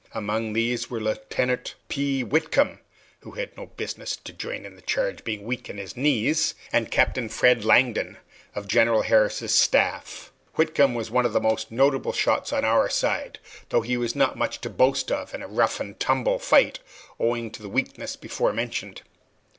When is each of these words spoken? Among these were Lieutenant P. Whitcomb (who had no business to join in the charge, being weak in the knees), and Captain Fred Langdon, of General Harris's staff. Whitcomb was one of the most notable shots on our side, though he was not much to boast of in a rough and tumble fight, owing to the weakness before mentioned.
Among 0.13 0.53
these 0.53 0.89
were 0.89 0.99
Lieutenant 0.99 1.75
P. 1.87 2.23
Whitcomb 2.23 2.79
(who 3.19 3.33
had 3.33 3.55
no 3.55 3.67
business 3.67 4.15
to 4.15 4.33
join 4.33 4.65
in 4.65 4.75
the 4.75 4.81
charge, 4.81 5.23
being 5.23 5.43
weak 5.43 5.69
in 5.69 5.75
the 5.75 5.93
knees), 5.95 6.55
and 6.73 6.89
Captain 6.89 7.29
Fred 7.29 7.63
Langdon, 7.63 8.17
of 8.55 8.67
General 8.67 9.03
Harris's 9.03 9.53
staff. 9.53 10.31
Whitcomb 10.55 10.95
was 10.95 11.11
one 11.11 11.27
of 11.27 11.33
the 11.33 11.39
most 11.39 11.69
notable 11.69 12.13
shots 12.13 12.51
on 12.51 12.65
our 12.65 12.89
side, 12.89 13.37
though 13.69 13.81
he 13.81 13.95
was 13.95 14.15
not 14.15 14.35
much 14.35 14.59
to 14.61 14.71
boast 14.71 15.11
of 15.11 15.35
in 15.35 15.43
a 15.43 15.47
rough 15.47 15.79
and 15.79 15.99
tumble 15.99 16.39
fight, 16.39 16.79
owing 17.19 17.51
to 17.51 17.61
the 17.61 17.69
weakness 17.69 18.15
before 18.15 18.51
mentioned. 18.51 19.03